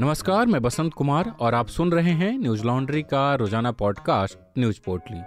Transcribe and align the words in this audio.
नमस्कार, 0.00 0.46
मैं 0.46 0.62
बसंत 0.62 0.94
कुमार 0.94 1.32
और 1.40 1.54
आप 1.54 1.68
सुन 1.68 1.92
रहे 1.92 2.10
हैं 2.10 2.38
न्यूज़ 2.38 2.64
लॉन्ड्री 2.64 3.02
का 3.02 3.34
रोज़ाना 3.34 3.72
पॉडकास्ट 3.72 4.38
न्यूज़ 4.58 4.80
पोर्टली। 4.86 5.18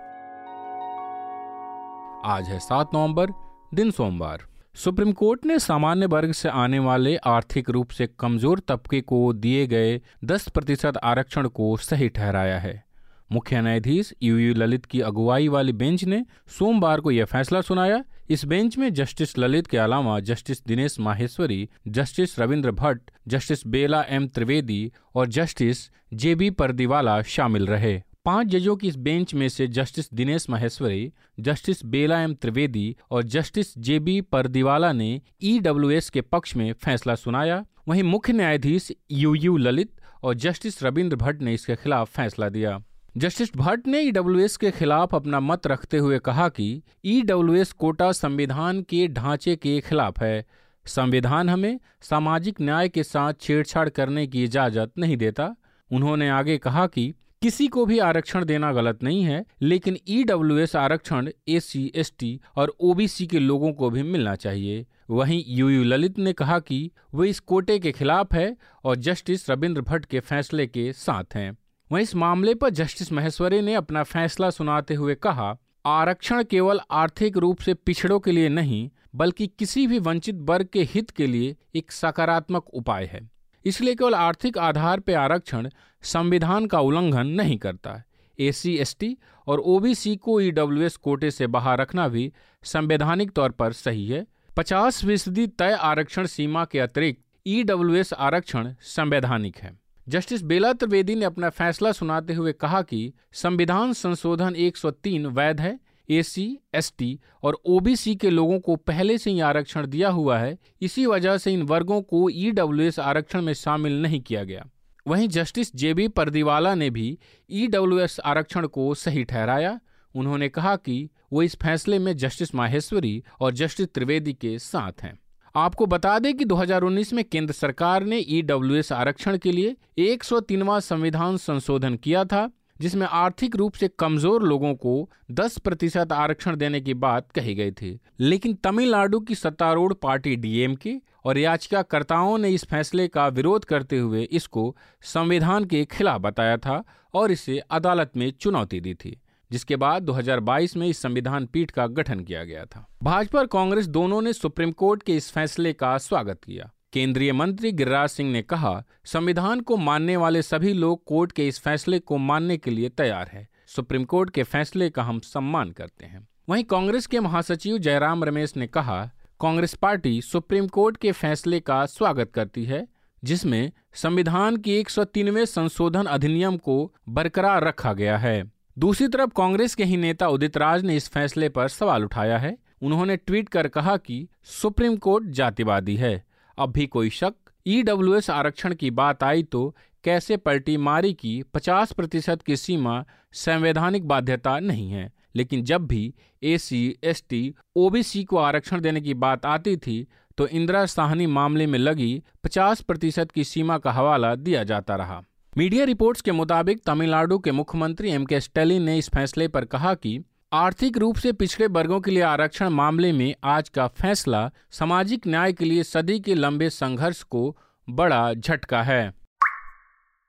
आज 2.32 2.50
है 2.50 2.60
सात 2.60 2.90
नवंबर, 2.94 3.32
दिन 3.74 3.92
सोमवार। 3.92 4.40
सुप्रीम 4.76 5.12
कोर्ट 5.12 5.46
ने 5.46 5.60
सामान्य 5.60 6.06
वर्ग 6.06 6.32
से 6.32 6.50
आने 6.50 6.80
वाले 6.80 7.16
आर्थिक 7.18 7.70
रूप 7.70 7.90
से 7.90 8.08
कमज़ोर 8.20 8.60
तबके 8.60 9.02
को 9.02 9.34
दिए 9.34 9.68
गए 9.68 10.02
10 10.26 10.48
प्रतिशत 10.50 10.98
आरक्षण 10.98 11.48
को 11.48 11.78
सही 11.78 12.10
ठहराया 12.10 12.60
है। 12.60 12.89
मुख्य 13.32 13.62
न्यायाधीश 13.62 14.14
यू 14.24 14.38
यू 14.38 14.54
ललित 14.54 14.86
की 14.86 15.02
अगुवाई 15.02 15.48
वाली 15.48 15.74
बेंच 15.74 16.04
ने 16.04 16.26
सोमवार 16.48 17.00
को 17.00 17.12
यह 17.12 17.26
फैसला 17.26 17.62
सुनाया। 17.62 18.04
इस 18.30 18.46
बेंच 18.46 18.78
में 18.78 18.94
जस्टिस 18.94 19.38
ललित 19.38 19.68
के 19.68 19.78
अलावा 19.78 20.20
justice 20.20 20.66
Dinesh 20.66 21.00
Maheshwari, 21.00 21.70
justice 21.88 22.40
Ravindra 22.40 22.72
Bhat, 22.72 23.12
justice 23.28 23.68
Bela 23.68 24.04
M 24.10 24.28
Trivedi 24.28 24.92
और 25.16 25.28
जस्टिस 25.28 25.90
जे 26.14 26.36
बी 26.36 26.50
परदीवाला 26.50 27.22
शामिल 27.22 27.68
रहे। 27.68 28.02
पाँच 28.26 28.48
जजों 28.48 28.76
की 28.76 28.88
इस 28.88 28.96
बेंच 28.96 29.34
में 29.34 29.48
से 29.50 29.68
justice 29.68 30.14
Dinesh 30.14 30.50
Maheshwari, 30.50 31.12
justice 31.40 31.86
Bela 31.86 32.22
M 32.22 32.34
Trivedi 32.34 32.96
और 33.12 33.24
जस्टिस 33.24 33.78
जे 33.78 34.00
बी 34.00 34.20
परदीवाला 34.22 34.92
ने 34.92 35.22
ईडब्ल्यूएस 35.44 36.10
के 36.10 36.22
पक्ष 36.22 36.56
में 36.56 36.74
फैसला 36.74 37.16
सुनाया। 37.16 37.66
वहीं 37.88 38.04
मुख्य 38.04 38.34
न्यायाधीश 38.34 38.92
यू 39.12 39.34
यू 39.36 39.58
ललित 39.58 39.92
और 40.24 40.34
जस्टिस 40.34 40.84
रविंद्र 40.84 41.16
भट्ट 41.16 41.42
ने 41.42 41.54
इसके 41.54 41.76
खिलाफ 41.76 42.16
फैसला 42.16 42.50
दिया। 42.50 42.80
जस्टिस 43.18 43.50
भट्ट 43.56 43.88
ने 43.88 44.00
ईडब्ल्यूएस 44.00 44.56
के 44.58 44.70
खिलाफ 44.72 45.14
अपना 45.16 45.40
मत 45.40 45.68
रखते 45.68 45.98
हुए 45.98 46.18
कहा 46.20 46.48
कि 46.50 46.84
ईडब्ल्यूएस 47.06 47.72
कोटा 47.72 48.12
संविधान 48.12 48.82
के 48.82 49.08
ढांचे 49.08 49.56
के 49.56 49.80
खिलाफ 49.80 50.22
है। 50.22 50.46
संविधान 50.86 51.50
हमें 51.50 51.80
सामाजिक 52.02 52.62
न्याय 52.62 52.90
के 52.90 53.04
साथ 53.04 53.34
छेड़छाड़ 53.42 53.88
करने 53.90 54.28
की 54.28 54.44
इजाज़त 54.44 54.92
नहीं 54.98 55.18
देता। 55.18 55.56
उन्होंने 55.92 56.30
आगे 56.30 56.58
कहा 56.58 56.86
कि 56.88 57.14
किसी 57.42 57.68
को 57.68 57.86
भी 57.86 58.00
आरक्षण 58.00 58.46
देना 58.46 58.72
गलत 58.74 59.04
नहीं 59.04 59.24
है, 59.24 59.46
लेकिन 59.62 59.98
ईडब्ल्यूएस 60.08 60.76
आरक्षण 60.76 61.30
एस 61.48 61.66
सी 61.66 61.92
एस 61.96 62.14
टी 62.20 62.40
और 62.56 62.76
ओबीसी 62.80 63.28
के 63.28 63.40
लोगों 63.40 63.72
को 63.74 63.90
भी 63.90 64.04
मिलना 64.04 64.36
चाहिए। 64.36 64.86
वहीं 65.10 65.44
यू 65.48 65.70
यू 65.70 65.84
ललित 65.84 66.20
ने 66.20 66.34
कहा 66.34 66.60
कि 66.60 66.92
वो 67.14 67.24
इस 67.24 67.40
कोटे 67.40 67.80
के 67.80 67.92
खिलाफ 67.92 68.34
है 68.34 68.56
और 68.84 68.96
जस्टिस 68.96 69.50
रविंद्र 69.50 69.82
भट्ट 69.82 70.06
के 70.06 70.20
फैसले 70.20 70.68
के 70.68 70.92
साथ 70.94 71.36
हैं। 71.36 71.58
वहीं 71.92 72.04
इस 72.04 72.16
मामले 72.16 72.54
पर 72.54 72.70
जस्टिस 72.70 73.12
महेश्वरी 73.12 73.62
ने 73.62 73.74
अपना 73.74 74.04
फैसला 74.04 74.50
सुनाते 74.50 74.94
हुए 74.94 75.16
कहा, 75.16 75.58
आरक्षण 75.86 76.44
केवल 76.44 76.80
आर्थिक 76.92 77.38
रूप 77.38 77.60
से 77.60 77.74
पिछड़ों 77.74 78.20
के 78.20 78.32
लिए 78.32 78.50
नहीं, 78.50 78.90
बल्कि 79.16 79.48
किसी 79.48 79.88
भी 79.88 80.00
वंचित 80.00 80.36
वर्ग 80.36 80.68
के 80.74 80.84
हित 80.84 81.10
के 81.10 81.28
लिए 81.28 81.56
एक 81.76 81.92
सकारात्मक 81.92 82.70
उपाय 82.70 83.06
है। 83.06 83.30
इसलिए 83.66 83.96
केवल 83.96 84.16
आर्थिक 84.16 84.58
आधार 84.58 85.00
पर 85.00 85.16
आरक्षण 85.16 85.70
संविधान 86.04 86.66
का 86.66 86.80
उल्लंघन 86.80 87.28
नहीं 87.28 87.58
करता। 87.58 87.92
है 87.92 88.06
ए 88.40 88.52
सी 88.52 89.18
और 89.48 89.60
ओबीसी 89.60 90.16
को 90.16 90.42
ईडब्ल्यूएस 90.42 90.96
कोटे 90.96 91.32
से 91.32 91.48
बाहर 91.48 91.82
रखना 91.82 92.08
भी 92.08 92.32
संवैधानिक 92.64 93.32
तौर 93.32 93.52
पर 93.52 93.74
सही 93.74 94.08
है। 94.08 94.26
पचास 94.58 95.06
फ़ीसदी 95.06 95.48
तय 95.48 95.72
आरक्षण 95.72 96.26
सीमा 96.26 96.66
के 96.66 96.80
अतिरिक्त 96.80 97.22
ईडब्ल्यूएस 97.48 98.14
आरक्षण 98.14 98.74
संवैधानिक 98.82 99.58
है। 99.58 99.78
जस्टिस 100.10 100.42
बेला 100.42 100.74
त्रिवेदी 100.74 101.16
ने 101.16 101.26
अपना 101.26 101.50
फैसला 101.50 101.92
सुनाते 101.92 102.34
हुए 102.34 102.52
कहा 102.54 102.82
कि 102.82 103.14
संविधान 103.34 103.94
संशोधन 103.94 104.56
103 104.56 105.26
वैध 105.26 105.62
है 105.62 105.80
एसी, 106.10 106.60
एसटी 106.76 107.20
और 107.44 107.58
ओबीसी 107.66 108.16
के 108.16 108.30
लोगों 108.30 108.60
को 108.60 108.76
पहले 108.76 109.18
से 109.18 109.32
ही 109.32 109.40
आरक्षण 109.40 109.88
दिया 109.88 110.10
हुआ 110.10 110.38
है 110.38 110.58
इसी 110.82 111.06
वजह 111.06 111.38
से 111.38 111.54
इन 111.54 111.62
वर्गों 111.62 112.02
को 112.02 112.30
ईडब्ल्यूएस 112.30 113.00
आरक्षण 113.00 113.42
में 113.42 113.54
शामिल 113.54 114.02
नहीं 114.02 114.22
किया 114.22 114.44
गया। 114.44 114.66
वहीं 115.08 115.28
जस्टिस 115.28 115.76
जेबी 115.76 116.08
परदीवाला 116.08 116.76
ने 116.76 116.90
भी 116.90 117.20
ईडब्ल्यूएस 117.50 118.20
आरक्षण 118.20 118.68
को 118.68 118.94
सही 118.96 119.24
ठहराया। 119.24 119.80
उन्होंने 120.16 120.50
कहा 120.50 120.76
कि 120.76 121.10
वो 121.34 121.44
इस 121.44 121.56
फैसले 121.56 122.00
में 122.00 122.18
जस्टिस 122.18 122.56
माहेश्वरी 122.56 123.24
और 123.40 123.54
जस्टिस 123.54 123.88
त्रिवेदी 123.94 124.34
के 124.34 124.60
साथ 124.60 125.02
हैं। 125.02 125.20
आपको 125.56 125.86
बता 125.86 126.18
दें 126.20 126.34
कि 126.38 126.46
2019 126.46 127.12
में 127.14 127.24
केंद्र 127.24 127.54
सरकार 127.54 128.04
ने 128.04 128.18
ईडब्ल्यूएस 128.20 128.92
आरक्षण 128.92 129.38
के 129.38 129.52
लिए 129.52 129.76
एक 130.00 130.24
संविधान 130.24 131.38
संशोधन 131.38 131.96
किया 131.96 132.24
था, 132.24 132.50
जिसमें 132.82 133.06
आर्थिक 133.08 133.56
रूप 133.56 133.74
से 133.74 133.88
कमज़ोर 134.00 134.44
लोगों 134.44 134.74
को 134.76 135.10
10 135.32 135.58
प्रतिशत 135.58 136.12
आरक्षण 136.12 136.56
देने 136.56 136.82
की 136.82 136.94
बात 136.96 137.32
कही 137.32 137.56
गई 137.56 137.72
थी। 137.72 138.00
लेकिन 138.20 138.54
तमिलनाडु 138.64 139.20
की 139.20 139.36
सत्तारूढ़ 139.36 139.94
पार्टी 139.94 140.36
डीएमके 140.36 140.96
और 141.26 141.38
याचिकाकर्ताओं 141.38 142.38
ने 142.38 142.50
इस 142.50 142.64
फैसले 142.66 143.08
का 143.08 143.28
विरोध 143.28 143.66
करते 143.66 143.98
हुए 143.98 144.22
इसको 144.24 144.76
संविधान 145.04 145.66
के 145.66 145.84
खिलाफ 145.86 146.22
बताया 146.22 146.58
था 146.58 146.84
और 147.14 147.32
इसे 147.32 147.58
अदालत 147.72 148.12
में 148.18 148.32
चुनौती 148.32 148.80
दी 148.80 148.94
थी। 148.94 149.20
जिसके 149.52 149.76
बाद 149.76 150.04
2022 150.04 150.78
में 150.78 150.88
इस 150.88 151.02
संविधान 151.02 151.46
पीठ 151.46 151.72
का 151.72 151.88
गठन 151.88 152.20
किया 152.20 152.44
गया 152.44 152.66
था। 152.66 152.88
भाजपा 153.04 153.40
और 153.40 153.48
कांग्रेस 153.48 153.88
दोनों 153.88 154.22
ने 154.22 154.34
सुप्रीम 154.34 154.72
कोर्ट 154.72 155.04
के 155.04 155.16
इस 155.16 155.32
फैसले 155.32 155.74
का 155.74 155.98
स्वागत 155.98 156.44
किया। 156.44 156.72
केंद्रीय 156.94 157.34
मंत्री 157.34 157.72
गिरिराज 157.72 158.10
सिंह 158.10 158.32
ने 158.32 158.42
कहा, 158.42 158.84
संविधान 159.06 159.60
को 159.60 159.78
मानने 159.78 160.18
वाले 160.18 160.42
सभी 160.42 160.74
लोग 160.74 161.04
कोर्ट 161.04 161.32
के 161.32 161.48
इस 161.48 161.60
फैसले 161.60 162.00
को 162.00 162.18
मानने 162.18 162.58
के 162.58 162.72
लिए 162.72 162.90
तैयार 162.90 163.28
है। 163.34 163.48
सुप्रीम 163.68 164.04
कोर्ट 164.04 164.30
के 164.30 164.44
फैसले 164.44 164.90
का 164.90 165.04
हम 165.04 165.20
सम्मान 165.20 165.72
करते 165.72 166.06
हैं। 166.06 166.28
वहीं 166.50 166.64
कांग्रेस 166.64 167.08
के 167.08 167.20
महासचिव 167.20 167.78
जयराम 167.78 168.24
रमेश 168.24 168.58
ने 168.58 168.68
कहा, 168.68 169.12
कांग्रेस 169.40 169.74
पार्टी 169.74 170.22
सुप्रीम 170.22 170.68
कोर्ट 170.68 170.98
के 170.98 171.12
फैसले 171.12 171.60
का 171.60 171.86
स्वागत 171.86 172.32
करती 172.34 172.66
है, 172.66 172.88
जिसमें 173.24 173.72
संविधान 173.94 174.58
की 174.58 174.72
एक 174.72 174.90
संशोधन 174.90 176.06
अधिनियम 176.06 176.58
को 176.58 176.94
बरकरार 177.10 177.64
रखा 177.64 177.94
गया 177.94 178.18
है। 178.18 178.59
दूसरी 178.80 179.08
तरफ़ 179.08 179.30
कांग्रेस 179.36 179.74
के 179.76 179.84
ही 179.84 179.98
नेता 179.98 180.28
उदित 180.28 180.58
राज 180.58 180.84
ने 180.86 180.96
इस 180.96 181.10
फैसले 181.10 181.50
पर 181.50 181.68
सवाल 181.68 182.04
उठाया 182.04 182.38
है। 182.38 182.58
उन्होंने 182.82 183.18
ट्वीट 183.18 183.50
कर 183.50 183.68
कहा 183.68 183.96
कि 183.98 184.28
सुप्रीम 184.44 184.96
कोर्ट 184.96 185.26
जातिवादी 185.30 185.96
है। 185.96 186.24
अब 186.58 186.72
भी 186.72 186.86
कोई 186.88 187.10
शक, 187.10 187.34
ईडब्ल्यूएस 187.68 188.30
आरक्षण 188.30 188.74
की 188.74 188.92
बात 188.92 189.24
आई 189.24 189.44
तो 189.44 189.76
कैसे 190.04 190.38
पलटी 190.38 190.78
मारी 190.78 191.14
की 191.14 191.42
50 191.54 191.92
प्रतिशत 191.92 192.42
की 192.42 192.56
सीमा 192.56 193.04
संवैधानिक 193.34 194.08
बाध्यता 194.08 194.60
नहीं 194.60 194.90
है। 194.92 195.12
लेकिन 195.36 195.64
जब 195.64 195.88
भी 195.88 196.14
एस 196.44 197.24
टी 197.30 197.54
ओबीसी 197.76 198.24
को 198.24 198.38
आरक्षण 198.38 198.82
देने 198.82 199.02
की 199.02 199.14
बात 199.14 199.46
आती 199.46 199.78
थी 199.78 200.06
तो 200.38 200.48
इंदिरा 200.48 200.86
साहनी 200.86 201.26
मामले 201.28 201.68
में 201.68 201.80
लगी 201.80 202.24
50 202.44 202.82
प्रतिशत 202.82 203.32
की 203.32 203.44
सीमा 203.44 203.78
का 203.78 203.92
हवाला 203.92 204.36
दिया 204.36 204.64
जाता 204.64 204.96
रहा। 204.96 205.24
मीडिया 205.58 205.86
रिपोर्ट्स 205.86 206.22
के 206.22 206.32
मुताबिक 206.32 206.82
तमिलनाडु 206.86 207.38
के 207.40 207.52
मुख्यमंत्री 207.52 208.12
एम 208.12 208.26
के 208.26 208.40
स्टेलिन 208.40 208.82
ने 208.82 208.98
इस 208.98 209.10
फैसले 209.10 209.48
पर 209.48 209.66
कहा 209.66 209.94
कि 209.94 210.24
आर्थिक 210.54 210.98
रूप 210.98 211.16
से 211.16 211.32
पिछड़े 211.32 211.68
वर्गों 211.68 212.00
के 212.02 212.12
लिए 212.12 212.22
आरक्षण 212.22 212.70
मामले 212.70 213.12
में 213.12 213.36
आज 213.44 213.70
का 213.70 213.88
फैसला 213.88 214.52
सामाजिक 214.72 215.28
न्याय 215.28 215.54
के 215.54 215.66
लिए 215.66 215.84
सदी 215.84 216.20
के 216.20 216.36
लंबे 216.36 216.70
संघर्ष 216.70 217.22
को 217.24 217.58
बड़ा 217.90 218.34
झटका 218.34 218.82
है। 218.84 219.14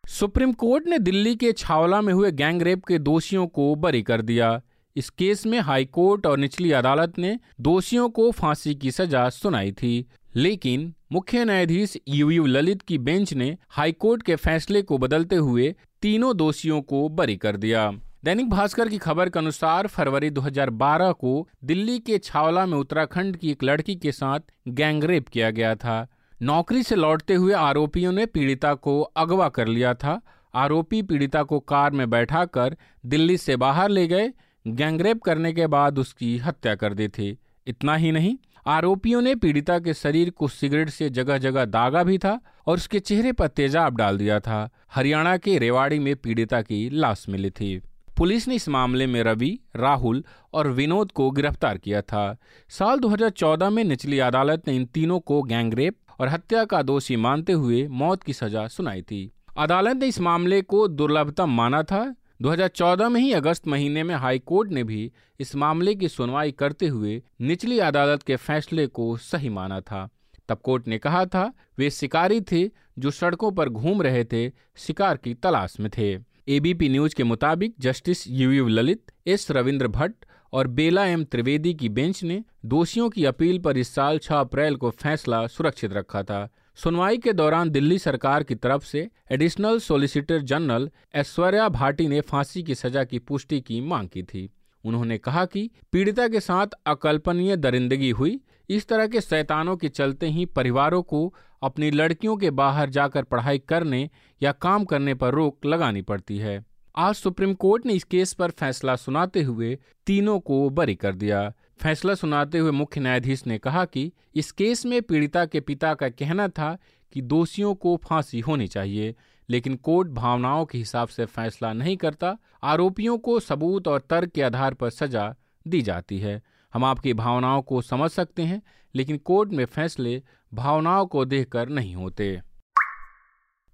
सुप्रीम 0.08 0.52
कोर्ट 0.52 0.86
ने 0.86 0.98
दिल्ली 0.98 1.34
के 1.36 1.52
छावला 1.52 2.00
में 2.00 2.12
हुए 2.12 2.30
गैंग 2.32 2.62
रेप 2.62 2.84
के 2.84 2.98
दोषियों 2.98 3.46
को 3.46 3.74
बरी 3.74 4.02
कर 4.02 4.22
दिया। 4.22 4.60
इस 4.96 5.10
केस 5.10 5.46
में 5.46 5.60
हाई 5.60 5.84
कोर्ट 5.84 6.26
और 6.26 6.38
निचली 6.38 6.72
अदालत 6.72 7.18
ने 7.18 7.38
दोषियों 7.60 8.08
को 8.10 8.30
फांसी 8.30 8.74
की 8.74 8.90
सजा 8.90 9.28
सुनाई 9.28 9.72
थी, 9.72 10.06
लेकिन 10.36 10.94
मुख्य 11.12 11.44
न्यायाधीश 11.44 11.96
यू 12.08 12.30
यू 12.30 12.46
ललित 12.46 12.82
की 12.82 12.98
बेंच 12.98 13.34
ने 13.34 13.56
हाईकोर्ट 13.68 14.22
के 14.22 14.36
फैसले 14.36 14.82
को 14.82 14.98
बदलते 14.98 15.36
हुए 15.36 15.74
तीनों 16.02 16.36
दोषियों 16.36 16.82
को 16.82 17.08
बरी 17.08 17.36
कर 17.36 17.56
दिया। 17.56 17.92
दैनिक 18.24 18.50
भास्कर 18.50 18.88
की 18.88 18.98
खबर 18.98 19.28
के 19.28 19.38
अनुसार 19.38 19.86
फरवरी 19.86 20.30
2012 20.30 21.12
को 21.12 21.48
दिल्ली 21.64 21.98
के 21.98 22.18
छावला 22.18 22.66
में 22.66 22.78
उत्तराखंड 22.78 23.36
की 23.36 23.50
एक 23.50 23.64
लड़की 23.64 23.96
के 23.96 24.12
साथ 24.12 24.40
गैंगरेप 24.68 25.28
किया 25.28 25.50
गया 25.50 25.74
था। 25.74 26.06
नौकरी 26.42 26.82
से 26.82 26.94
लौटते 26.94 27.34
हुए 27.34 27.52
आरोपियों 27.52 28.12
ने 28.12 28.26
पीड़िता 28.26 28.74
को 28.74 29.00
अगवा 29.02 29.48
कर 29.48 29.68
लिया 29.68 29.94
था। 29.94 30.20
आरोपी 30.54 31.02
पीड़िता 31.02 31.42
को 31.42 31.60
कार 31.60 31.90
में 31.90 32.10
बैठाकर 32.10 32.76
दिल्ली 33.06 33.36
से 33.36 33.56
बाहर 33.56 33.88
ले 33.88 34.06
गए। 34.06 34.32
गैंगरेप 34.66 35.22
करने 35.22 35.52
के 35.52 35.66
बाद 35.66 35.98
उसकी 35.98 36.38
हत्या 36.38 36.74
कर 36.74 36.94
दी 36.94 37.08
थी। 37.08 37.38
इतना 37.66 37.96
ही 37.96 38.12
नहीं 38.12 38.36
आरोपियों 38.70 39.22
ने 39.22 39.34
पीड़िता 39.34 39.78
के 39.78 39.94
शरीर 39.94 40.30
को 40.30 40.48
सिगरेट 40.48 40.90
से 40.90 41.10
जगह 41.10 41.38
जगह 41.38 41.64
दागा 41.64 42.02
भी 42.02 42.18
था 42.18 42.40
और 42.66 42.76
उसके 42.76 42.98
चेहरे 42.98 43.32
पर 43.32 43.46
तेजाब 43.46 43.96
डाल 43.96 44.18
दिया 44.18 44.40
था। 44.40 44.70
हरियाणा 44.94 45.36
के 45.36 45.58
रेवाड़ी 45.58 45.98
में 45.98 46.16
पीड़िता 46.16 46.62
की 46.62 46.90
लाश 46.90 47.26
मिली 47.28 47.50
थी। 47.50 47.82
पुलिस 48.16 48.48
ने 48.48 48.54
इस 48.54 48.68
मामले 48.68 49.06
में 49.06 49.22
रवि, 49.22 49.58
राहुल 49.76 50.24
और 50.52 50.68
विनोद 50.68 51.12
को 51.12 51.30
गिरफ़्तार 51.30 51.78
किया 51.78 52.02
था। 52.02 52.36
साल 52.68 52.98
2014 52.98 53.70
में 53.70 53.84
निचली 53.84 54.18
अदालत 54.18 54.68
ने 54.68 54.76
इन 54.76 54.84
तीनों 54.84 55.20
को 55.20 55.42
गैंगरेप 55.42 55.96
और 56.20 56.28
हत्या 56.28 56.64
का 56.64 56.82
दोषी 56.82 57.16
मानते 57.16 57.52
हुए 57.52 57.88
मौत 57.88 58.22
की 58.22 58.32
सजा 58.32 58.68
सुनाई 58.68 59.02
थी। 59.02 59.32
अदालत 59.58 59.96
ने 59.96 60.06
इस 60.06 60.20
मामले 60.20 60.62
को 60.62 60.88
दुर्लभतम 60.88 61.50
माना 61.50 61.82
था 61.82 62.16
2014 62.42 63.08
में 63.08 63.20
ही 63.20 63.32
अगस्त 63.32 63.68
महीने 63.68 64.02
में 64.02 64.14
हाई 64.14 64.38
कोर्ट 64.38 64.70
ने 64.70 64.84
भी 64.84 65.12
इस 65.40 65.56
मामले 65.56 65.94
की 65.94 66.08
सुनवाई 66.08 66.52
करते 66.52 66.86
हुए 66.86 67.22
निचली 67.40 67.78
अदालत 67.78 68.22
के 68.22 68.36
फैसले 68.36 68.86
को 68.86 69.16
सही 69.16 69.48
माना 69.48 69.80
था। 69.80 70.08
तब 70.48 70.58
कोर्ट 70.58 70.88
ने 70.88 70.98
कहा 70.98 71.26
था, 71.26 71.52
वे 71.78 71.90
शिकारी 71.90 72.40
थे 72.40 72.70
जो 72.98 73.10
सड़कों 73.10 73.52
पर 73.52 73.68
घूम 73.68 74.02
रहे 74.02 74.24
थे, 74.24 74.52
शिकार 74.76 75.16
की 75.16 75.34
तलाश 75.34 75.80
में 75.80 75.90
थे। 75.98 76.18
एबीपी 76.48 76.88
न्यूज़ 76.88 77.14
के 77.14 77.24
मुताबिक 77.24 77.74
justice 77.80 78.28
U 78.28 78.68
Lalit, 78.68 79.02
S 79.26 79.50
Ravindra 79.50 79.88
Bhat 79.88 80.24
और 80.52 80.66
बेला 80.66 81.04
एम 81.06 81.24
त्रिवेदी 81.24 81.74
की 81.74 81.88
बेंच 81.88 82.24
ने 82.24 82.44
दोषियों 82.64 83.10
की 83.10 83.24
अपील 83.24 83.58
पर 83.58 83.76
इस 83.76 83.94
साल 83.94 84.18
6 84.18 84.40
अप्रैल 84.40 84.76
को 84.76 84.90
फैसला 84.90 85.46
सुरक्षित 85.46 85.92
रखा 85.92 86.22
था। 86.22 86.48
सुनवाई 86.78 87.18
के 87.18 87.32
दौरान 87.32 87.70
दिल्ली 87.70 87.98
सरकार 87.98 88.42
की 88.42 88.54
तरफ़ 88.54 88.84
से 88.84 89.08
additional 89.32 89.78
solicitor 89.78 90.42
general 90.42 90.90
Aishwarya 91.14 91.68
Bhati 91.68 92.08
ने 92.08 92.20
फांसी 92.20 92.62
की 92.62 92.74
सजा 92.74 93.04
की 93.04 93.18
पुष्टि 93.18 93.60
की 93.60 93.80
मांग 93.80 94.08
की 94.08 94.22
थी। 94.22 94.48
उन्होंने 94.84 95.18
कहा 95.18 95.44
कि 95.44 95.70
पीड़िता 95.92 96.28
के 96.28 96.40
साथ 96.40 96.66
अकल्पनीय 96.86 97.56
दरिंदगी 97.56 98.10
हुई। 98.10 98.40
इस 98.68 98.88
तरह 98.88 99.06
के 99.06 99.20
शैतानों 99.20 99.76
के 99.76 99.88
चलते 99.88 100.26
ही 100.26 100.46
परिवारों 100.46 101.02
को 101.02 101.34
अपनी 101.62 101.90
लड़कियों 101.90 102.36
के 102.36 102.50
बाहर 102.50 102.90
जाकर 102.90 103.22
पढ़ाई 103.22 103.58
करने 103.58 104.10
या 104.42 104.52
काम 104.52 104.84
करने 104.84 105.14
पर 105.14 105.34
रोक 105.34 105.66
लगानी 105.66 106.02
पड़ती 106.02 106.38
है। 106.38 106.64
आज 106.96 107.14
सुप्रीम 107.14 107.54
कोर्ट 107.54 107.86
ने 107.86 107.92
इस 107.92 108.04
केस 108.04 108.32
पर 108.32 108.50
फैसला 108.50 108.96
सुनाते 108.96 109.42
हुए 109.42 109.78
तीनों 110.06 110.40
को 110.40 110.68
बरी 110.70 110.94
कर 110.94 111.14
दिया। 111.14 111.52
फैसला 111.80 112.14
सुनाते 112.14 112.58
हुए 112.58 112.70
मुख्य 112.70 113.00
न्यायाधीश 113.00 113.46
ने 113.46 113.58
कहा 113.58 113.84
कि 113.84 114.12
इस 114.34 114.52
केस 114.52 114.86
में 114.86 115.02
पीड़िता 115.02 115.44
के 115.46 115.60
पिता 115.60 115.94
का 115.94 116.08
कहना 116.08 116.48
था 116.48 116.78
कि 117.12 117.22
दोषियों 117.22 117.74
को 117.74 117.96
फांसी 117.96 118.40
होनी 118.40 118.66
चाहिए, 118.66 119.14
लेकिन 119.48 119.76
कोर्ट 119.76 120.08
भावनाओं 120.08 120.64
के 120.64 120.78
हिसाब 120.78 121.08
से 121.08 121.24
फैसला 121.24 121.72
नहीं 121.72 121.96
करता। 121.96 122.36
आरोपियों 122.62 123.18
को 123.18 123.40
सबूत 123.40 123.88
और 123.88 124.00
तर्क 124.00 124.30
के 124.30 124.42
आधार 124.42 124.74
पर 124.74 124.90
सजा 124.90 125.34
दी 125.66 125.82
जाती 125.82 126.18
है। 126.18 126.42
हम 126.74 126.84
आपकी 126.84 127.14
भावनाओं 127.14 127.62
को 127.62 127.82
समझ 127.82 128.10
सकते 128.10 128.42
हैं, 128.42 128.62
लेकिन 128.94 129.16
कोर्ट 129.16 129.50
में 129.50 129.64
फैसले 129.64 130.22
भावनाओं 130.54 131.06
को 131.06 131.24
देखकर 131.24 131.68
नहीं 131.68 131.94
होते। 131.94 132.40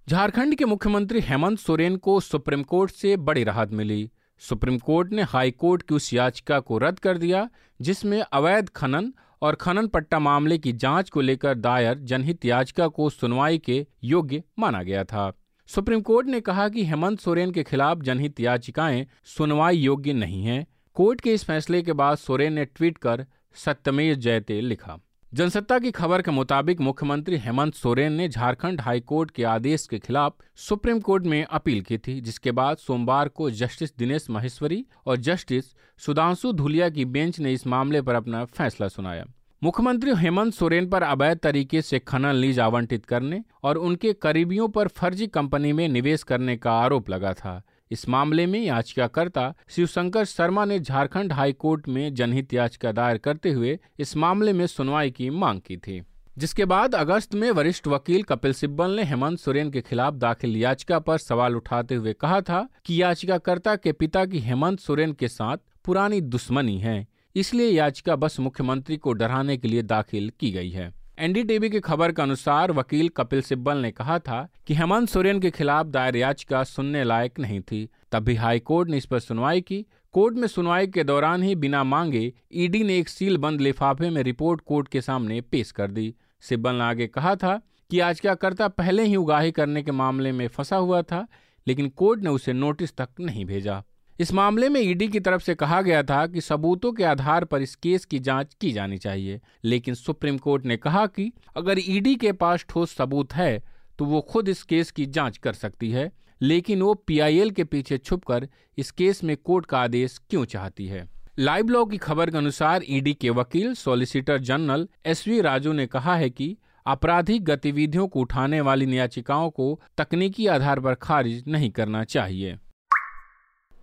झारखंड 0.09 0.55
के 0.55 0.65
मुख्यमंत्री 0.65 1.19
हेमंत 1.19 1.59
सोरेन 1.59 1.97
को 1.97 2.19
सुप्रीम 2.19 2.63
कोर्ट 2.63 2.91
से 2.91 3.17
बड़ी 3.17 3.43
राहत 3.43 3.71
मिली। 3.71 4.11
सुप्रीम 4.39 4.77
कोर्ट 4.77 5.11
ने 5.11 5.21
हाई 5.21 5.51
कोर्ट 5.51 5.81
की 5.81 5.95
उस 5.95 6.13
याचिका 6.13 6.59
को 6.59 6.77
रद्द 6.77 6.99
कर 6.99 7.17
दिया, 7.17 7.49
जिसमें 7.81 8.21
अवैध 8.21 8.69
खनन 8.69 9.13
और 9.41 9.55
खनन 9.55 9.87
पट्टा 9.87 10.19
मामले 10.19 10.57
की 10.57 10.73
जाँच 10.73 11.09
को 11.09 11.21
लेकर 11.21 11.55
दायर 11.55 11.97
जनहित 11.97 12.45
याचिका 12.45 12.87
को 12.87 13.09
सुनवाई 13.09 13.57
के 13.57 13.87
योग्य 14.03 14.43
माना 14.59 14.83
गया 14.83 15.03
था। 15.03 15.33
सुप्रीम 15.67 16.01
कोर्ट 16.01 16.27
ने 16.27 16.41
कहा 16.41 16.69
कि 16.69 16.85
हेमंत 16.85 17.19
सोरेन 17.19 17.51
के 17.51 17.63
खिलाफ 17.63 17.97
जनहित 17.97 18.39
याचिकाएँ 18.39 19.07
सुनवाई 19.25 19.77
योग्य 19.77 20.13
नहीं 20.13 20.43
हैं। 20.43 20.67
कोर्ट 20.93 21.21
के 21.21 21.33
इस 21.33 21.43
फैसले 21.43 21.81
के 21.81 21.93
बाद 21.93 22.17
सोरेन 22.17 22.53
ने 22.53 22.65
ट्वीट 22.65 22.97
कर 22.97 23.25
सत्यमेव 23.55 24.15
जयते 24.15 24.61
लिखा। 24.61 24.99
जनसत्ता 25.33 25.77
की 25.79 25.89
खबर 25.91 26.21
के 26.21 26.31
मुताबिक 26.31 26.81
मुख्यमंत्री 26.81 27.37
हेमंत 27.37 27.75
सोरेन 27.75 28.13
ने 28.13 28.27
झारखंड 28.29 28.81
हाईकोर्ट 28.81 29.31
के 29.31 29.43
आदेश 29.43 29.87
के 29.87 29.99
खिलाफ 29.99 30.35
सुप्रीम 30.55 30.99
कोर्ट 30.99 31.25
में 31.25 31.43
अपील 31.43 31.81
की 31.81 31.97
थी, 31.97 32.21
जिसके 32.21 32.51
बाद 32.51 32.77
सोमवार 32.77 33.27
को 33.27 33.49
जस्टिस 33.51 33.97
दिनेश 33.97 34.29
महेश्वरी 34.29 34.85
और 35.05 35.17
जस्टिस 35.17 35.65
सुधांशु 35.97 36.51
धुलिया 36.53 36.89
की 36.89 37.05
बेंच 37.05 37.39
ने 37.39 37.53
इस 37.53 37.67
मामले 37.67 38.01
पर 38.01 38.15
अपना 38.15 38.45
फैसला 38.45 38.87
सुनाया। 38.87 39.25
मुख्यमंत्री 39.63 40.11
हेमंत 40.15 40.53
सोरेन 40.53 40.89
पर 40.89 41.03
अवैध 41.03 41.37
तरीके 41.37 41.81
से 41.81 41.99
खनन, 41.99 42.33
लीज 42.33 42.59
आवंटित 42.59 43.05
करने 43.05 43.43
और 43.63 43.77
उनके 43.77 44.13
करीबियों 44.13 44.67
पर 44.69 44.87
फर्जी 44.87 45.27
कंपनी 45.27 45.73
में 45.73 45.87
निवेश 45.87 46.23
करने 46.23 46.57
का 46.57 46.71
आरोप 46.71 47.09
लगा 47.09 47.33
था। 47.33 47.61
इस 47.91 48.07
मामले 48.09 48.45
में 48.45 48.59
याचिकाकर्ता 48.59 49.53
शिवशंकर 49.69 50.25
शर्मा 50.25 50.65
ने 50.65 50.79
झारखंड 50.79 51.33
हाईकोर्ट 51.33 51.87
में 51.87 52.13
जनहित 52.13 52.53
याचिका 52.53 52.91
दायर 52.91 53.17
करते 53.17 53.51
हुए 53.51 53.77
इस 53.99 54.15
मामले 54.17 54.53
में 54.53 54.65
सुनवाई 54.67 55.11
की 55.11 55.29
मांग 55.29 55.61
की 55.61 55.77
थी। 55.77 56.01
जिसके 56.37 56.65
बाद 56.65 56.95
अगस्त 56.95 57.33
में 57.35 57.49
वरिष्ठ 57.51 57.87
वकील 57.87 58.23
कपिल 58.23 58.53
सिब्बल 58.53 58.91
ने 58.91 59.03
हेमंत 59.03 59.39
सोरेन 59.39 59.71
के 59.71 59.81
खिलाफ 59.81 60.13
दाखिल 60.13 60.57
याचिका 60.57 60.99
पर 60.99 61.17
सवाल 61.17 61.55
उठाते 61.55 61.95
हुए 61.95 62.13
कहा 62.13 62.41
था 62.41 62.67
कि 62.85 63.01
याचिकाकर्ता 63.01 63.75
के 63.75 63.91
पिता 63.91 64.25
की 64.25 64.39
हेमंत 64.39 64.79
सोरेन 64.79 65.13
के 65.13 65.27
साथ 65.27 65.57
पुरानी 65.85 66.21
दुश्मनी 66.21 66.77
है, 66.79 67.07
इसलिए 67.35 67.69
याचिका 67.69 68.15
बस 68.15 68.39
मुख्यमंत्री 68.39 68.97
को 68.97 69.13
डराने 69.13 69.57
के 69.57 69.67
लिए 69.67 69.81
दाखिल 69.81 70.31
की 70.39 70.51
गई 70.51 70.69
है। 70.69 70.91
एनडीटीवी 71.19 71.69
की 71.69 71.79
खबर 71.79 72.11
के 72.11 72.21
अनुसार 72.21 72.71
वकील 72.71 73.07
कपिल 73.09 73.41
सिब्बल 73.41 73.77
ने 73.77 73.91
कहा 73.91 74.19
था 74.19 74.47
कि 74.67 74.73
हेमंत 74.73 75.09
सोरेन 75.09 75.39
के 75.39 75.49
खिलाफ 75.51 75.85
दायर 75.85 76.15
याचिका 76.15 76.63
सुनने 76.63 77.03
लायक 77.03 77.39
नहीं 77.39 77.61
थी। 77.61 77.89
तब 78.11 78.23
भी 78.23 78.35
हाईकोर्ट 78.35 78.89
ने 78.89 78.97
इस 78.97 79.05
पर 79.05 79.19
सुनवाई 79.19 79.61
की। 79.61 79.85
कोर्ट 80.11 80.35
में 80.35 80.47
सुनवाई 80.47 80.87
के 80.87 81.03
दौरान 81.03 81.43
ही 81.43 81.55
बिना 81.55 81.83
मांगे 81.83 82.33
ईडी 82.53 82.83
ने 82.83 82.97
एक 82.97 83.09
सील 83.09 83.37
बंद 83.37 83.61
लिफाफे 83.61 84.09
में 84.09 84.23
रिपोर्ट 84.23 84.61
कोर्ट 84.61 84.87
के 84.87 85.01
सामने 85.01 85.41
पेश 85.41 85.71
कर 85.71 85.91
दी। 85.91 86.13
सिब्बल 86.41 86.75
ने 86.75 86.83
आगे 86.83 87.07
कहा 87.07 87.35
था 87.35 87.61
कि 87.89 87.99
याचिकाकर्ता 87.99 88.67
पहले 88.67 89.03
ही 89.03 89.15
उगाही 89.15 89.51
करने 89.51 89.83
के 89.83 89.91
मामले 89.91 90.31
में 90.31 90.47
फंसा 90.47 90.75
हुआ 90.75 91.01
था, 91.01 91.27
लेकिन 91.67 91.89
कोर्ट 91.89 92.23
ने 92.23 92.29
उसे 92.29 92.53
नोटिस 92.53 92.95
तक 92.97 93.09
नहीं 93.19 93.45
भेजा। 93.45 93.83
इस 94.19 94.31
मामले 94.33 94.67
में 94.69 94.79
ईडी 94.81 95.07
की 95.07 95.19
तरफ़ 95.19 95.41
से 95.41 95.53
कहा 95.55 95.81
गया 95.81 96.01
था 96.03 96.25
कि 96.27 96.41
सबूतों 96.41 96.91
के 96.93 97.03
आधार 97.03 97.43
पर 97.45 97.61
इस 97.61 97.75
केस 97.75 98.05
की 98.05 98.19
जाँच 98.19 98.53
की 98.61 98.71
जानी 98.71 98.97
चाहिए, 98.97 99.39
लेकिन 99.63 99.93
सुप्रीम 99.93 100.37
कोर्ट 100.37 100.65
ने 100.65 100.77
कहा 100.77 101.05
कि 101.05 101.31
अगर 101.57 101.79
ईडी 101.79 102.15
के 102.15 102.31
पास 102.31 102.65
ठोस 102.69 102.95
सबूत 102.95 103.33
है 103.33 103.63
तो 103.99 104.05
वो 104.05 104.21
खुद 104.21 104.49
इस 104.49 104.63
केस 104.63 104.91
की 104.91 105.05
जाँच 105.05 105.37
कर 105.37 105.53
सकती 105.53 105.91
है, 105.91 106.11
लेकिन 106.41 106.81
वो 106.81 106.93
पीआईएल 106.93 107.51
के 107.51 107.63
पीछे 107.63 107.97
छुपकर 107.97 108.47
इस 108.77 108.91
केस 108.91 109.23
में 109.23 109.35
कोर्ट 109.37 109.65
का 109.65 109.79
आदेश 109.79 110.19
क्यों 110.29 110.45
चाहती 110.45 110.87
है? 110.87 111.07
लाइव 111.39 111.67
लॉ 111.67 111.85
की 111.85 111.97
खबर 111.97 112.29
के 112.31 112.37
अनुसार 112.37 112.83
ईडी 112.89 113.13
के 113.13 113.29
वकील, 113.29 113.73
solicitor 113.73 114.37
general 114.39 114.87
S 115.05 115.27
V 115.27 115.41
Raju 115.41 115.73
ने 115.73 115.87
कहा 115.87 116.15
है 116.15 116.29
कि 116.29 116.55
आपराधिक 116.85 117.43
गतिविधियों 117.43 118.07
को 118.07 118.19
उठाने 118.19 118.61
वाली 118.61 118.97
याचिकाओं 118.97 119.49
को 119.49 119.79
तकनीकी 119.97 120.47
आधार 120.47 120.79
पर 120.79 120.95
खारिज 120.95 121.43
नहीं 121.47 121.69
करना 121.71 122.03
चाहिए। 122.03 122.57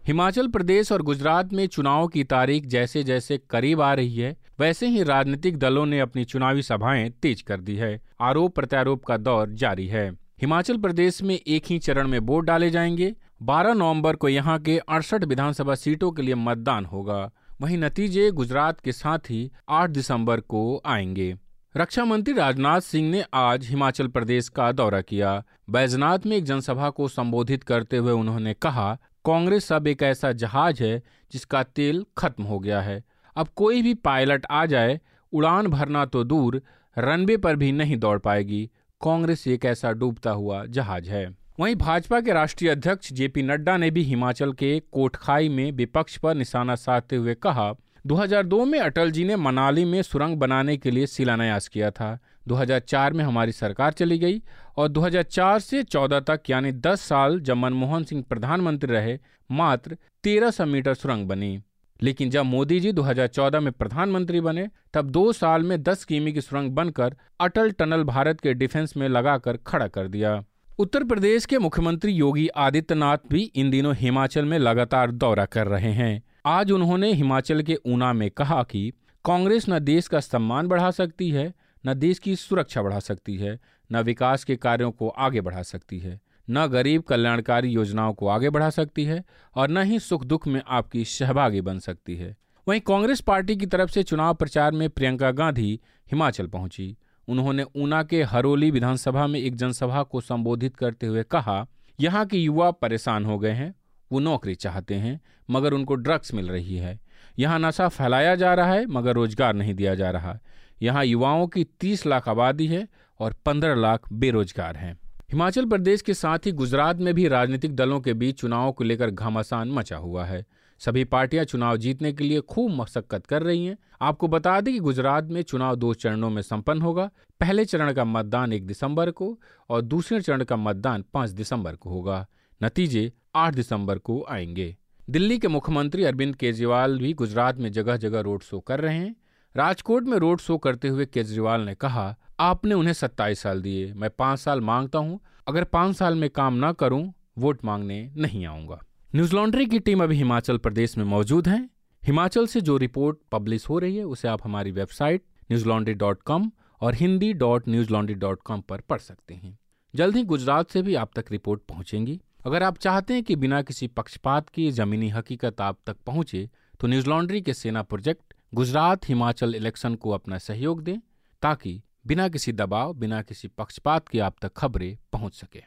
हिमाचल 0.06 0.48
प्रदेश 0.48 0.92
और 0.92 1.02
गुजरात 1.02 1.52
में 1.52 1.66
चुनाव 1.66 2.08
की 2.08 2.24
तारीख 2.24 2.66
जैसे 2.66 3.02
जैसे 3.02 3.38
करीब 3.50 3.80
आ 3.80 3.94
रही 3.94 4.16
है, 4.16 4.36
वैसे 4.60 4.86
ही 4.86 5.02
राजनीतिक 5.02 5.56
दलों 5.56 5.86
ने 5.86 6.00
अपनी 6.00 6.24
चुनावी 6.24 6.62
सभाएँ 6.62 7.10
तेज 7.10 7.42
कर 7.42 7.60
दी 7.60 7.76
है। 7.76 8.00
आरोप 8.20 8.54
प्रत्यारोप 8.54 9.04
का 9.04 9.16
दौर 9.16 9.48
जारी 9.48 9.86
है। 9.86 10.10
हिमाचल 10.12 10.76
प्रदेश 10.76 11.22
में 11.22 11.40
एक 11.46 11.64
ही 11.70 11.78
चरण 11.78 12.08
में 12.08 12.18
वोट 12.18 12.44
डाले 12.44 12.70
जाएँगे। 12.70 13.14
12 13.42 13.74
नवंबर 13.74 14.16
को 14.16 14.28
यहाँ 14.28 14.58
के 14.58 14.78
अड़सठ 14.78 15.24
विधानसभा 15.24 15.74
सीटों 15.74 16.12
के 16.12 16.22
लिए 16.22 16.34
मतदान 16.34 16.84
होगा। 16.84 17.30
वहीं 17.60 17.78
नतीजे 17.78 18.30
गुजरात 18.30 18.80
के 18.80 18.92
साथ 18.92 19.18
ही 19.18 19.50
8 19.68 19.90
दिसंबर 19.90 20.40
को 20.40 20.82
आएँगे। 20.86 21.34
रक्षा 21.76 22.04
मंत्री 22.04 22.34
राजनाथ 22.34 22.80
सिंह 22.80 23.10
ने 23.10 23.24
आज 23.34 23.66
हिमाचल 23.68 24.08
प्रदेश 24.08 24.48
का 24.48 24.72
दौरा 24.72 25.00
किया। 25.00 25.42
बैजनाथ 25.70 26.18
में 26.26 26.36
एक 26.36 26.44
जनसभा 26.44 26.90
को 26.90 27.08
संबोधित 27.08 27.62
करते 27.62 27.96
हुए 27.96 28.12
उन्होंने 28.12 28.54
कहा 28.54 28.98
कांग्रेस 29.24 29.72
अब 29.72 29.86
एक 29.86 30.02
ऐसा 30.02 30.32
जहाज़ 30.32 30.82
है 30.82 31.02
जिसका 31.32 31.62
तेल 31.62 32.06
खत्म 32.18 32.44
हो 32.44 32.58
गया 32.58 32.80
है। 32.80 33.04
अब 33.36 33.48
कोई 33.56 33.82
भी 33.82 33.94
पायलट 33.94 34.46
आ 34.50 34.66
जाए, 34.66 35.00
उड़ान 35.32 35.66
भरना 35.66 36.04
तो 36.04 36.24
दूर, 36.24 36.62
रनवे 36.98 37.36
पर 37.36 37.56
भी 37.56 37.72
नहीं 37.72 37.96
दौड़ 37.96 38.18
पाएगी। 38.18 38.70
कांग्रेस 39.04 39.48
एक 39.48 39.64
ऐसा 39.64 39.92
डूबता 39.92 40.30
हुआ 40.30 40.64
जहाज़ 40.64 41.10
है। 41.10 41.36
वहीं 41.60 41.76
भाजपा 41.76 42.20
के 42.20 42.32
राष्ट्रीय 42.32 42.70
अध्यक्ष 42.70 43.12
जेपी 43.12 43.42
नड्डा 43.42 43.76
ने 43.76 43.90
भी 43.90 44.02
हिमाचल 44.02 44.52
के 44.52 44.82
कोटखाई 44.92 45.48
में 45.48 45.72
विपक्ष 45.72 46.16
पर 46.16 46.34
निशाना 46.34 46.74
साधते 46.74 47.16
हुए 47.16 47.34
कहा 47.34 47.74
2002 48.06 48.64
में 48.64 48.80
अटल 48.80 49.10
जी 49.10 49.24
ने 49.24 49.36
मनाली 49.36 49.84
में 49.84 50.02
सुरंग 50.02 50.36
बनाने 50.36 50.76
के 50.76 50.90
लिए 50.90 51.06
शिलान्यास 51.06 51.68
किया 51.68 51.90
था। 51.90 52.18
2004 52.48 53.12
में 53.12 53.24
हमारी 53.24 53.52
सरकार 53.52 53.92
चली 53.92 54.18
गई। 54.18 54.42
और 54.76 54.88
2004 54.88 55.58
से 55.58 55.82
14 55.82 56.20
तक, 56.20 56.40
यानी 56.50 56.72
10 56.72 57.00
साल, 57.00 57.40
जब 57.40 57.56
मनमोहन 57.56 58.04
सिंह 58.04 58.24
प्रधानमंत्री 58.28 58.94
रहे, 58.94 59.18
मात्र 59.50 59.96
1300 60.22 60.66
मीटर 60.66 60.94
सुरंग 60.94 61.28
बनी। 61.28 61.62
लेकिन 62.02 62.30
जब 62.30 62.42
मोदी 62.42 62.80
जी 62.80 62.92
2014 62.92 63.60
में 63.60 63.72
प्रधानमंत्री 63.72 64.40
बने, 64.40 64.68
तब 64.94 65.10
दो 65.10 65.32
साल 65.32 65.62
में 65.62 65.82
10 65.82 66.04
किमी 66.04 66.32
की 66.32 66.40
सुरंग 66.40 66.70
बनकर 66.70 67.16
अटल 67.40 67.70
टनल 67.70 68.04
भारत 68.04 68.40
के 68.40 68.54
डिफेंस 68.54 68.96
में 68.96 69.08
लगाकर 69.08 69.56
खड़ा 69.56 69.88
कर 69.88 70.08
दिया। 70.08 70.44
उत्तर 70.78 71.04
प्रदेश 71.04 71.46
के 71.46 71.58
मुख्यमंत्री 71.58 72.12
योगी 72.12 72.48
आदित्यनाथ 72.48 73.18
भी 73.30 73.42
इन 73.42 73.70
दिनों 73.70 73.94
हिमाचल 73.96 74.44
में 74.44 74.58
लगातार 74.58 75.10
दौरा 75.10 75.44
कर 75.44 75.66
रहे 75.66 75.92
हैं। 75.92 76.22
आज 76.46 76.72
उन्होंने 76.72 77.12
हिमाचल 77.12 77.62
के 77.62 77.76
ऊना 77.86 78.12
में 78.12 78.30
कहा 78.30 78.62
कि, 78.62 78.92
कांग्रेस 79.24 79.66
न 79.68 79.78
देश 79.78 80.08
का 80.08 80.20
सम्मान 80.20 80.66
बढ़ा 80.66 80.90
सकती 80.90 81.30
है, 81.30 81.54
न 81.86 81.94
देश 81.94 82.18
की 82.18 82.36
सुरक्षा 82.36 82.82
बढ़ा 82.82 82.98
सकती 82.98 83.36
है। 83.36 83.58
न 83.90 84.02
विकास 84.02 84.44
के 84.44 84.56
कार्यों 84.56 84.90
को 84.90 85.08
आगे 85.08 85.40
बढ़ा 85.40 85.62
सकती 85.62 85.98
है, 85.98 86.20
न 86.48 86.66
गरीब 86.66 87.02
कल्याणकारी 87.02 87.68
योजनाओं 87.68 88.14
को 88.14 88.28
आगे 88.28 88.50
बढ़ा 88.50 88.70
सकती 88.70 89.04
है 89.04 89.22
और 89.56 89.70
न 89.70 89.82
ही 89.82 89.98
सुख 89.98 90.24
दुख 90.24 90.46
में 90.48 90.62
आपकी 90.68 91.04
सहभागी 91.04 91.60
बन 91.60 91.78
सकती 91.78 92.16
है। 92.16 92.36
वहीं 92.66 92.80
कांग्रेस 92.80 93.20
पार्टी 93.20 93.56
की 93.56 93.66
तरफ़ 93.66 93.90
से 93.90 94.02
चुनाव 94.02 94.34
प्रचार 94.34 94.72
में 94.72 94.88
प्रियंका 94.90 95.30
गांधी 95.30 95.80
हिमाचल 96.10 96.46
पहुँची। 96.46 96.96
उन्होंने 97.28 97.64
ऊना 97.76 98.02
के 98.02 98.22
हरोली 98.22 98.70
विधानसभा 98.70 99.26
में 99.26 99.40
एक 99.40 99.56
जनसभा 99.56 100.02
को 100.02 100.20
संबोधित 100.20 100.76
करते 100.76 101.06
हुए 101.06 101.22
कहा, 101.22 101.66
यहाँ 102.00 102.26
के 102.26 102.38
युवा 102.38 102.70
परेशान 102.70 103.24
हो 103.24 103.38
गए 103.38 103.50
हैं, 103.50 103.74
वो 104.12 104.20
नौकरी 104.20 104.54
चाहते 104.54 104.94
हैं, 104.94 105.20
मगर 105.50 105.72
उनको 105.72 105.94
ड्रग्स 105.94 106.34
मिल 106.34 106.48
रही 106.48 106.76
है। 106.76 106.98
यहाँ 107.38 107.58
नशा 107.58 107.88
फैलाया 107.88 108.34
जा 108.34 108.54
रहा 108.54 108.72
है, 108.72 108.86
मगर 108.86 109.14
रोज़गार 109.14 109.54
नहीं 109.54 109.74
दिया 109.74 109.94
जा 109.94 110.10
रहा। 110.10 110.38
यहाँ 110.82 111.04
युवाओं 111.04 111.46
की 111.46 111.64
30 111.64 112.06
लाख 112.06 112.28
आबादी 112.28 112.66
है 112.66 112.88
और 113.20 113.32
15 113.46 113.74
लाख 113.74 114.12
बेरोजगार 114.12 114.76
हैं। 114.76 114.98
हिमाचल 115.32 115.64
प्रदेश 115.64 116.02
के 116.02 116.14
साथ 116.14 116.38
ही 116.38 116.52
गुजरात 116.52 116.96
में 116.96 117.14
भी 117.14 117.28
राजनीतिक 117.28 117.76
दलों 117.76 118.00
के 118.00 118.14
बीच 118.14 118.40
चुनाव 118.40 118.72
को 118.72 118.84
लेकर 118.84 119.10
घमासान 119.10 119.68
मचा 119.68 119.96
हुआ 119.96 120.24
है। 120.24 120.46
सभी 120.78 121.04
पार्टियाँ 121.04 121.44
चुनाव 121.44 121.76
जीतने 121.76 122.12
के 122.12 122.24
लिए 122.24 122.40
खूब 122.40 122.70
मशक्कत 122.70 123.26
कर 123.26 123.42
रही 123.42 123.66
हैं। 123.66 123.76
आपको 124.00 124.28
बता 124.28 124.60
दें 124.60 124.74
कि 124.74 124.80
गुजरात 124.80 125.24
में 125.24 125.42
चुनाव 125.42 125.76
दो 125.76 125.94
चरणों 125.94 126.30
में 126.30 126.42
संपन्न 126.42 126.82
होगा। 126.82 127.10
पहले 127.40 127.64
चरण 127.64 127.92
का 127.92 128.04
मतदान 128.04 128.52
एक 128.52 128.66
दिसंबर 128.66 129.10
को 129.10 129.40
और 129.70 129.80
दूसरे 129.80 130.20
चरण 130.20 130.44
का 130.44 130.56
मतदान 130.56 131.04
पाँच 131.12 131.30
दिसंबर 131.30 131.76
को 131.76 131.90
होगा। 131.90 132.26
नतीजे 132.62 133.12
आठ 133.34 133.54
दिसंबर 133.54 133.98
को 133.98 134.26
आएँगे। 134.28 134.76
दिल्ली 135.10 135.38
के 135.38 135.48
मुख्यमंत्री 135.48 136.04
अरविंद 136.04 136.36
केजरीवाल 136.36 136.98
भी 136.98 137.12
गुजरात 137.12 137.58
में 137.58 137.72
जगह 137.72 137.96
जगह 137.96 138.20
रोड 138.20 138.42
शो 138.42 138.60
कर 138.60 138.80
रहे 138.80 138.96
हैं। 138.96 139.16
राजकोट 139.56 140.02
में 140.02 140.16
रोड 140.18 140.40
शो 140.40 140.58
करते 140.58 140.88
हुए 140.88 141.04
केजरीवाल 141.06 141.60
ने 141.60 141.74
कहा, 141.74 142.16
आपने 142.40 142.74
उन्हें 142.74 142.92
सत्ताईस 142.92 143.40
साल 143.40 143.60
दिए, 143.62 143.92
मैं 143.94 144.10
पाँच 144.10 144.38
साल 144.38 144.60
माँगता 144.60 144.98
हूँ। 144.98 145.20
अगर 145.46 145.64
पाँच 145.64 145.96
साल 145.96 146.14
में 146.14 146.30
काम 146.30 146.54
न 146.64 146.72
करूँ, 146.72 147.12
वोट 147.38 147.64
मांगने 147.64 148.12
नहीं 148.16 148.46
आऊँगा। 148.46 148.80
न्यूज़ 149.14 149.34
लॉन्ड्री 149.34 149.66
की 149.66 149.78
टीम 149.78 150.02
अभी 150.02 150.16
हिमाचल 150.16 150.58
प्रदेश 150.58 150.98
में 150.98 151.04
मौजूद 151.04 151.48
है। 151.48 151.68
हिमाचल 152.02 152.46
से 152.46 152.60
जो 152.60 152.76
रिपोर्ट 152.76 153.18
पब्लिश 153.32 153.68
हो 153.68 153.78
रही 153.78 153.96
है, 153.96 154.04
उसे 154.04 154.28
आप 154.28 154.40
हमारी 154.44 154.70
website 154.70 155.22
news 155.50 155.68
laundry 155.68 155.94
dot 155.94 156.22
com 156.22 156.50
और 156.80 156.94
Hindi 156.94 157.32
dot 157.32 157.68
Newslaundry 157.92 158.14
dot 158.14 158.42
com 158.42 158.60
पर 158.60 158.80
पढ़ 158.80 158.98
सकते 158.98 159.34
हैं। 159.34 159.58
जल्द 159.94 160.16
ही 160.16 160.22
गुजरात 160.24 160.70
से 160.70 160.82
भी 160.82 160.94
आप 160.94 161.10
तक 161.16 161.32
रिपोर्ट 161.32 161.60
पहुंचेंगी। 161.68 162.20
अगर 162.46 162.62
आप 162.62 162.78
चाहते 162.78 163.14
हैं 163.14 163.22
कि 163.22 163.36
बिना 163.36 163.62
किसी 163.62 163.86
पक्षपात 163.86 164.48
की 164.48 164.70
जमीनी 164.72 165.08
हकीकत 165.08 165.60
आप 165.60 165.78
तक 165.86 165.96
पहुँचे 166.06 166.48
तो 166.80 166.86
न्यूज़ 166.86 167.08
लॉन्ड्री 167.08 167.40
के 167.40 167.54
सेना 167.54 167.82
प्रोजेक्ट 167.82 168.33
गुजरात 168.54 169.08
हिमाचल 169.08 169.54
इलेक्शन 169.54 169.94
को 169.94 170.10
अपना 170.10 170.38
सहयोग 170.38 170.82
दें, 170.82 170.98
ताकि 171.42 171.82
बिना 172.06 172.28
किसी 172.28 172.52
दबाव, 172.52 172.92
बिना 172.92 173.22
किसी 173.22 173.48
पक्षपात 173.48 174.08
के 174.08 174.18
आप 174.18 174.36
तक 174.42 174.52
खबरें 174.56 174.98
पहुँच 175.12 175.34
सके। 175.34 175.62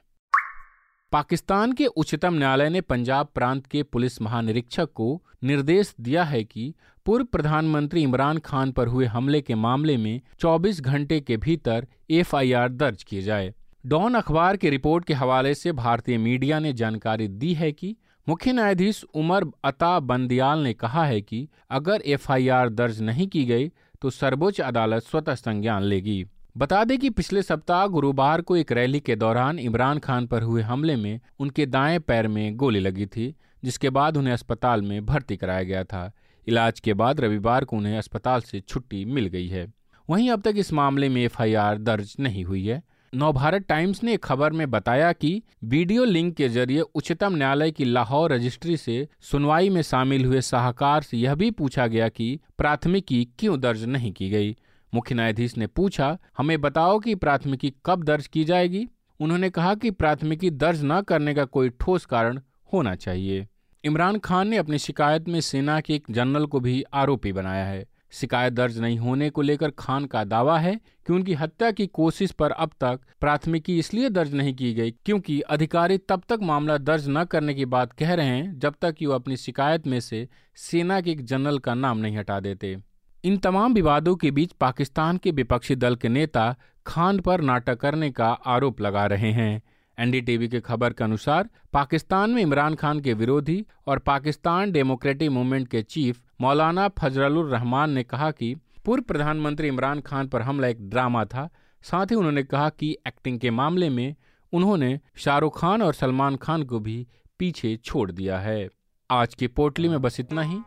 पाकिस्तान 1.11 1.73
के 1.73 1.85
उच्चतम 1.85 2.33
न्यायालय 2.33 2.69
ने 2.69 2.81
पंजाब 2.81 3.27
प्रांत 3.35 3.67
के 3.67 3.83
पुलिस 3.83 4.21
महानिरीक्षक 4.21 4.89
को 4.93 5.23
निर्देश 5.43 5.95
दिया 6.01 6.23
है 6.23 6.43
कि 6.43 6.75
पूर्व 7.05 7.25
प्रधानमंत्री 7.25 8.03
इमरान 8.03 8.37
खान 8.37 8.71
पर 8.71 8.87
हुए 8.87 9.05
हमले 9.05 9.41
के 9.41 9.55
मामले 9.55 9.97
में 9.97 10.21
24 10.39 10.81
घंटे 10.81 11.19
के 11.19 11.37
भीतर 11.37 11.87
एफआईआर 12.09 12.69
दर्ज 12.69 13.03
किए 13.03 13.21
जाए। 13.21 13.53
डॉन 13.85 14.13
अखबार 14.13 14.57
की 14.57 14.69
रिपोर्ट 14.69 15.05
के 15.05 15.13
हवाले 15.13 15.55
से 15.55 15.71
भारतीय 15.71 16.17
मीडिया 16.17 16.59
ने 16.59 16.73
जानकारी 16.73 17.27
दी 17.27 17.53
है 17.53 17.71
कि 17.71 17.97
मुख्य 18.27 18.51
न्यायाधीश 18.53 19.03
उमर 19.13 19.45
अता 19.63 19.99
बंदियाल 19.99 20.59
ने 20.59 20.73
कहा 20.73 21.05
है 21.05 21.21
कि 21.21 21.47
अगर 21.71 22.01
एफआईआर 22.05 22.69
दर्ज 22.69 23.01
नहीं 23.01 23.27
की 23.27 23.43
गई 23.45 23.71
तो 24.01 24.09
सर्वोच्च 24.09 24.59
अदालत 24.61 25.03
स्वतः 25.03 25.35
संज्ञान 25.35 25.83
लेगी। 25.83 26.25
बता 26.57 26.83
दें 26.83 26.97
कि 26.97 27.09
पिछले 27.09 27.41
सप्ताह 27.41 27.85
गुरुवार 27.87 28.41
को 28.41 28.55
एक 28.55 28.71
रैली 28.71 28.99
के 28.99 29.15
दौरान 29.15 29.59
इमरान 29.59 29.99
खान 29.99 30.27
पर 30.27 30.41
हुए 30.41 30.61
हमले 30.61 30.95
में 30.95 31.19
उनके 31.39 31.65
दाएँ 31.65 31.99
पैर 31.99 32.27
में 32.27 32.55
गोली 32.55 32.79
लगी 32.79 33.05
थी, 33.05 33.33
जिसके 33.63 33.89
बाद 33.89 34.17
उन्हें 34.17 34.33
अस्पताल 34.33 34.81
में 34.81 35.05
भर्ती 35.05 35.37
कराया 35.37 35.63
गया 35.63 35.83
था। 35.83 36.11
इलाज 36.47 36.79
के 36.79 36.93
बाद 36.93 37.19
रविवार 37.19 37.65
को 37.65 37.77
उन्हें 37.77 37.97
अस्पताल 37.97 38.41
से 38.41 38.59
छुट्टी 38.59 39.05
मिल 39.05 39.27
गई 39.27 39.47
है। 39.47 39.67
वहीं 40.09 40.29
अब 40.29 40.41
तक 40.41 40.53
इस 40.57 40.73
मामले 40.73 41.09
में 41.09 41.23
एफआईआर 41.23 41.77
दर्ज 41.77 42.15
नहीं 42.19 42.43
हुई 42.43 42.65
है। 42.67 42.83
नवभारत 43.15 43.61
टाइम्स 43.61 44.03
ने 44.03 44.17
खबर 44.17 44.51
में 44.51 44.71
बताया 44.71 45.11
कि 45.11 45.43
वीडियो 45.63 46.05
लिंक 46.05 46.35
के 46.35 46.49
ज़रिए 46.49 46.81
उच्चतम 46.81 47.35
न्यायालय 47.35 47.71
की 47.71 47.85
लाहौर 47.85 48.33
रजिस्ट्री 48.33 48.77
से 48.77 49.07
सुनवाई 49.21 49.69
में 49.69 49.81
शामिल 49.81 50.25
हुए 50.25 50.41
साहकार 50.41 51.01
से 51.01 51.17
यह 51.17 51.35
भी 51.35 51.51
पूछा 51.51 51.87
गया 51.87 52.09
कि 52.09 52.39
प्राथमिकी 52.57 53.27
क्यों 53.39 53.59
दर्ज 53.59 53.83
नहीं 53.83 54.11
की 54.13 54.29
गई। 54.29 54.55
मुख्य 54.93 55.15
न्यायाधीश 55.15 55.57
ने 55.57 55.67
पूछा, 55.67 56.17
हमें 56.37 56.61
बताओ 56.61 56.99
कि 56.99 57.15
प्राथमिकी 57.15 57.73
कब 57.85 58.03
दर्ज 58.03 58.27
की 58.27 58.43
जाएगी? 58.43 58.87
उन्होंने 59.19 59.49
कहा 59.49 59.75
कि 59.75 59.91
प्राथमिकी 59.91 60.49
दर्ज 60.49 60.81
न 60.83 61.01
करने 61.01 61.33
का 61.33 61.45
कोई 61.45 61.69
ठोस 61.69 62.05
कारण 62.05 62.39
होना 62.73 62.95
चाहिए। 62.95 63.47
इमरान 63.83 64.17
खान 64.17 64.47
ने 64.47 64.57
अपनी 64.57 64.77
शिकायत 64.77 65.29
में 65.29 65.41
सेना 65.41 65.81
के 65.81 65.95
एक 65.95 66.03
जनरल 66.09 66.45
को 66.45 66.59
भी 66.59 66.83
आरोपी 66.93 67.31
बनाया 67.31 67.65
है। 67.65 67.85
शिकायत 68.11 68.53
दर्ज 68.53 68.79
नहीं 68.79 68.97
होने 68.97 69.29
को 69.29 69.41
लेकर 69.41 69.71
खान 69.79 70.05
का 70.05 70.23
दावा 70.23 70.59
है 70.59 70.75
कि 70.75 71.13
उनकी 71.13 71.33
हत्या 71.33 71.71
की 71.71 71.87
कोशिश 71.87 72.31
पर 72.31 72.51
अब 72.51 72.71
तक 72.81 72.99
प्राथमिकी 73.21 73.79
इसलिए 73.79 74.09
दर्ज 74.09 74.33
नहीं 74.33 74.53
की 74.55 74.73
गई 74.73 74.91
क्योंकि 74.91 75.41
अधिकारी 75.41 75.97
तब 75.97 76.23
तक 76.29 76.39
मामला 76.41 76.77
दर्ज 76.77 77.05
न 77.09 77.23
करने 77.23 77.53
की 77.53 77.65
बात 77.65 77.93
कह 77.93 78.13
रहे 78.13 78.25
हैं 78.25 78.59
जब 78.59 78.75
तक 78.81 78.93
कि 78.93 79.05
वो 79.05 79.13
अपनी 79.13 79.37
शिकायत 79.37 79.87
में 79.87 79.99
से 79.99 80.27
सेना 80.55 81.01
के 81.01 81.11
एक 81.11 81.25
जनरल 81.25 81.59
का 81.59 81.73
नाम 81.73 81.97
नहीं 81.97 82.17
हटा 82.17 82.39
देते। 82.39 82.77
इन 83.23 83.37
तमाम 83.37 83.73
विवादों 83.73 84.15
के 84.15 84.31
बीच 84.31 84.51
पाकिस्तान 84.51 85.17
के 85.17 85.31
विपक्षी 85.31 85.75
दल 85.75 85.95
के 85.95 86.09
नेता 86.09 86.55
खान 86.87 87.19
पर 87.19 87.41
नाटक 87.41 87.79
करने 87.79 88.11
का 88.11 88.27
आरोप 88.27 88.81
लगा 88.81 89.05
रहे 89.05 89.31
हैं। 89.31 89.61
एनडीटीवी 89.99 90.47
के 90.47 90.59
खबर 90.59 90.93
के 90.93 91.03
अनुसार 91.03 91.49
पाकिस्तान 91.73 92.29
में 92.29 92.41
इमरान 92.41 92.75
खान 92.75 92.99
के 92.99 93.13
विरोधी 93.13 93.65
और 93.87 93.99
पाकिस्तान 93.99 94.71
डेमोक्रेटिक 94.71 95.29
मूवमेंट 95.29 95.67
के 95.67 95.81
चीफ 95.81 96.21
मौलाना 96.41 96.87
फजरुर 96.87 97.49
रहमान 97.49 97.91
ने 97.91 98.03
कहा 98.03 98.31
कि 98.31 98.55
पूर्व 98.85 99.03
प्रधानमंत्री 99.03 99.67
इमरान 99.67 100.01
खान 100.01 100.27
पर 100.27 100.41
हमला 100.41 100.67
एक 100.67 100.89
ड्रामा 100.89 101.25
था। 101.25 101.49
साथ 101.81 102.05
ही 102.05 102.15
उन्होंने 102.15 102.43
कहा 102.43 102.69
कि 102.69 102.97
एक्टिंग 103.07 103.39
के 103.39 103.51
मामले 103.51 103.89
में 103.89 104.15
उन्होंने 104.53 104.99
शाहरुख 105.15 105.59
खान 105.59 105.81
और 105.81 105.93
सलमान 105.93 106.35
खान 106.35 106.63
को 106.63 106.79
भी 106.79 107.07
पीछे 107.39 107.75
छोड़ 107.75 108.11
दिया 108.11 108.39
है। 108.39 108.69
आज 109.11 109.35
की 109.35 109.47
पोटली 109.47 109.89
में 109.89 110.01
बस 110.01 110.19
इतना 110.19 110.41
ही। 110.41 110.57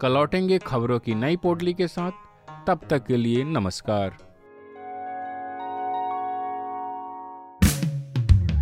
कल 0.00 0.12
लौटेंगे 0.12 0.58
खबरों 0.58 0.98
की 0.98 1.14
नई 1.14 1.36
पोटली 1.36 1.74
के 1.74 1.88
साथ। 1.88 2.12
तब 2.66 2.80
तक 2.90 3.06
के 3.06 3.16
लिए 3.16 3.44
नमस्कार। 3.44 4.29